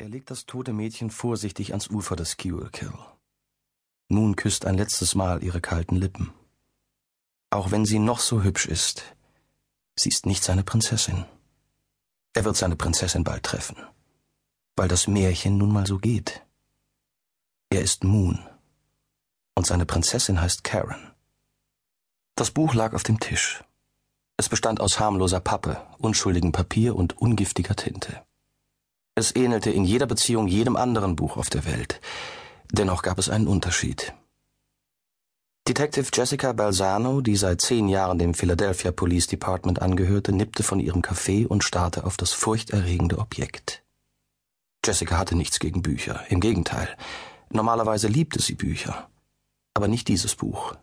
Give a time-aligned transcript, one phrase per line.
[0.00, 2.94] Er legt das tote Mädchen vorsichtig ans Ufer des Schuylkill.
[4.08, 6.32] Nun küsst ein letztes Mal ihre kalten Lippen.
[7.50, 9.02] Auch wenn sie noch so hübsch ist,
[9.96, 11.26] sie ist nicht seine Prinzessin.
[12.32, 13.76] Er wird seine Prinzessin bald treffen,
[14.74, 16.46] weil das Märchen nun mal so geht.
[17.68, 18.38] Er ist Moon
[19.54, 21.12] und seine Prinzessin heißt Karen.
[22.36, 23.62] Das Buch lag auf dem Tisch.
[24.38, 28.24] Es bestand aus harmloser Pappe, unschuldigem Papier und ungiftiger Tinte.
[29.20, 32.00] Es ähnelte in jeder Beziehung jedem anderen Buch auf der Welt.
[32.72, 34.14] Dennoch gab es einen Unterschied.
[35.68, 41.02] Detective Jessica Balsano, die seit zehn Jahren dem Philadelphia Police Department angehörte, nippte von ihrem
[41.02, 43.82] Kaffee und starrte auf das furchterregende Objekt.
[44.86, 46.88] Jessica hatte nichts gegen Bücher, im Gegenteil.
[47.50, 49.10] Normalerweise liebte sie Bücher.
[49.74, 50.76] Aber nicht dieses Buch.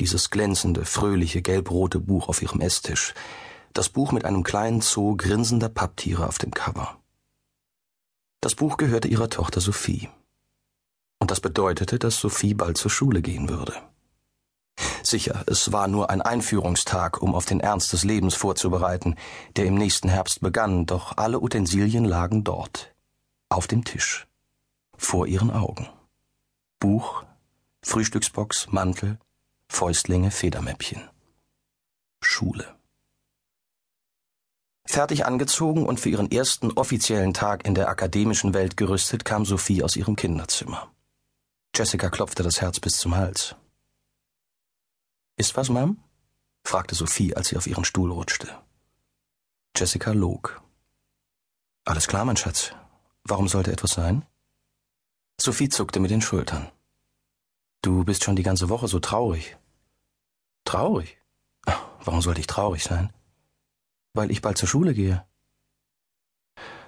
[0.00, 3.12] Dieses glänzende, fröhliche, gelbrote Buch auf ihrem Esstisch.
[3.74, 6.96] Das Buch mit einem kleinen Zoo grinsender Papptiere auf dem Cover.
[8.44, 10.10] Das Buch gehörte ihrer Tochter Sophie.
[11.18, 13.72] Und das bedeutete, dass Sophie bald zur Schule gehen würde.
[15.02, 19.16] Sicher, es war nur ein Einführungstag, um auf den Ernst des Lebens vorzubereiten,
[19.56, 22.94] der im nächsten Herbst begann, doch alle Utensilien lagen dort,
[23.48, 24.26] auf dem Tisch,
[24.94, 25.88] vor ihren Augen.
[26.80, 27.24] Buch,
[27.82, 29.18] Frühstücksbox, Mantel,
[29.70, 31.00] Fäustlinge, Federmäppchen.
[32.20, 32.76] Schule.
[34.94, 39.82] Fertig angezogen und für ihren ersten offiziellen Tag in der akademischen Welt gerüstet, kam Sophie
[39.82, 40.88] aus ihrem Kinderzimmer.
[41.74, 43.56] Jessica klopfte das Herz bis zum Hals.
[45.36, 45.96] Ist was, Ma'am?
[46.62, 48.46] fragte Sophie, als sie auf ihren Stuhl rutschte.
[49.76, 50.62] Jessica log.
[51.84, 52.70] Alles klar, mein Schatz.
[53.24, 54.24] Warum sollte etwas sein?
[55.40, 56.70] Sophie zuckte mit den Schultern.
[57.82, 59.56] Du bist schon die ganze Woche so traurig.
[60.64, 61.18] Traurig?
[62.04, 63.12] Warum sollte ich traurig sein?
[64.14, 65.24] Weil ich bald zur Schule gehe.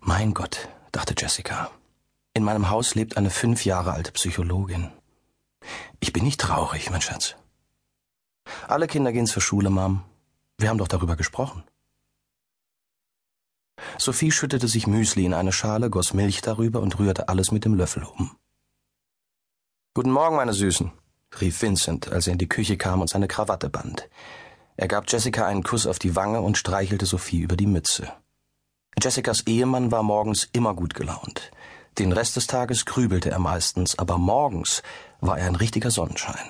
[0.00, 1.70] Mein Gott, dachte Jessica.
[2.32, 4.90] In meinem Haus lebt eine fünf Jahre alte Psychologin.
[6.00, 7.36] Ich bin nicht traurig, mein Schatz.
[8.66, 10.02] Alle Kinder gehen zur Schule, Mom.
[10.58, 11.62] Wir haben doch darüber gesprochen.
[13.98, 17.74] Sophie schüttete sich Müsli in eine Schale, goss Milch darüber und rührte alles mit dem
[17.74, 18.36] Löffel um.
[19.94, 20.92] Guten Morgen, meine Süßen,
[21.40, 24.08] rief Vincent, als er in die Küche kam und seine Krawatte band.
[24.80, 28.10] Er gab Jessica einen Kuss auf die Wange und streichelte Sophie über die Mütze.
[28.98, 31.50] Jessicas Ehemann war morgens immer gut gelaunt.
[31.98, 34.82] Den Rest des Tages grübelte er meistens, aber morgens
[35.20, 36.48] war er ein richtiger Sonnenschein.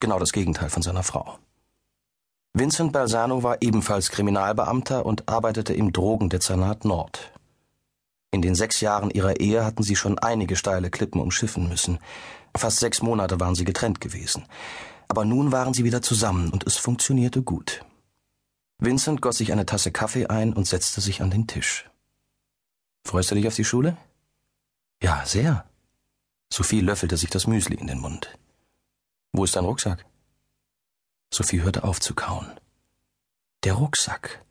[0.00, 1.38] Genau das Gegenteil von seiner Frau.
[2.54, 7.32] Vincent Balsano war ebenfalls Kriminalbeamter und arbeitete im Drogendezernat Nord.
[8.30, 11.98] In den sechs Jahren ihrer Ehe hatten sie schon einige steile Klippen umschiffen müssen.
[12.56, 14.46] Fast sechs Monate waren sie getrennt gewesen
[15.08, 17.84] aber nun waren sie wieder zusammen und es funktionierte gut.
[18.78, 21.90] Vincent goss sich eine Tasse Kaffee ein und setzte sich an den Tisch.
[23.04, 23.96] Freust du dich auf die Schule?
[25.02, 25.64] Ja, sehr.
[26.52, 28.38] Sophie löffelte sich das Müsli in den Mund.
[29.32, 30.06] Wo ist dein Rucksack?
[31.32, 32.48] Sophie hörte auf zu kauen.
[33.64, 34.44] Der Rucksack.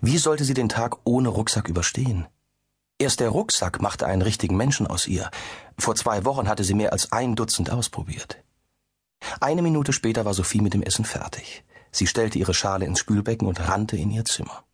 [0.00, 2.26] Wie sollte sie den Tag ohne Rucksack überstehen?
[2.98, 5.30] Erst der Rucksack machte einen richtigen Menschen aus ihr.
[5.78, 8.42] Vor zwei Wochen hatte sie mehr als ein Dutzend ausprobiert.
[9.40, 11.64] Eine Minute später war Sophie mit dem Essen fertig.
[11.92, 14.64] Sie stellte ihre Schale ins Spülbecken und rannte in ihr Zimmer.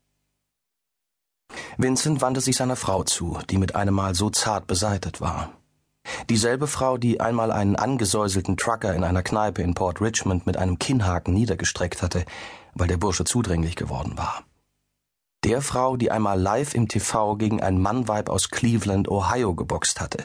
[1.79, 5.51] Vincent wandte sich seiner Frau zu, die mit einem Mal so zart beseitet war.
[6.31, 10.79] Dieselbe Frau, die einmal einen angesäuselten Trucker in einer Kneipe in Port Richmond mit einem
[10.79, 12.25] Kinnhaken niedergestreckt hatte,
[12.75, 14.45] weil der Bursche zudringlich geworden war.
[15.45, 20.25] Der Frau, die einmal live im TV gegen ein Mannweib aus Cleveland, Ohio geboxt hatte,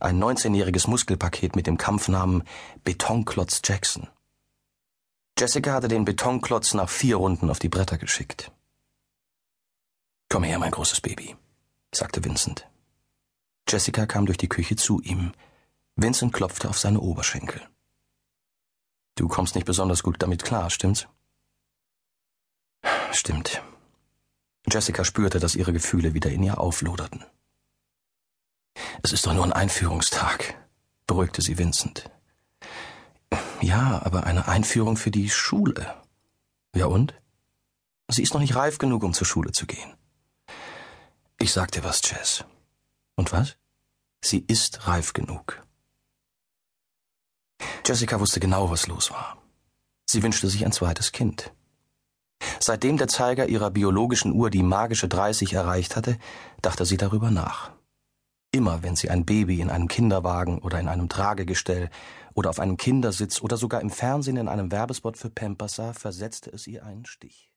[0.00, 2.44] ein 19-jähriges Muskelpaket mit dem Kampfnamen
[2.84, 4.08] Betonklotz Jackson.
[5.38, 8.50] Jessica hatte den Betonklotz nach vier Runden auf die Bretter geschickt.
[10.28, 11.36] Komm her, mein großes Baby,
[11.94, 12.66] sagte Vincent.
[13.68, 15.32] Jessica kam durch die Küche zu ihm.
[15.96, 17.60] Vincent klopfte auf seine Oberschenkel.
[19.16, 21.06] Du kommst nicht besonders gut damit klar, stimmt's?
[23.12, 23.62] Stimmt.
[24.70, 27.24] Jessica spürte, dass ihre Gefühle wieder in ihr aufloderten.
[29.02, 30.54] Es ist doch nur ein Einführungstag,
[31.06, 32.10] beruhigte sie Vincent.
[33.60, 35.94] Ja, aber eine Einführung für die Schule.
[36.74, 37.14] Ja und?
[38.08, 39.94] Sie ist noch nicht reif genug, um zur Schule zu gehen.
[41.38, 42.44] Ich sag dir was, Jess.
[43.16, 43.56] Und was?
[44.22, 45.62] Sie ist reif genug.
[47.84, 49.38] Jessica wusste genau, was los war.
[50.06, 51.52] Sie wünschte sich ein zweites Kind.
[52.60, 56.18] Seitdem der Zeiger ihrer biologischen Uhr die magische 30 erreicht hatte,
[56.62, 57.75] dachte sie darüber nach.
[58.52, 61.90] Immer wenn sie ein Baby in einem Kinderwagen oder in einem Tragegestell
[62.34, 66.50] oder auf einem Kindersitz oder sogar im Fernsehen in einem Werbespot für Pampers sah, versetzte
[66.50, 67.50] es ihr einen Stich.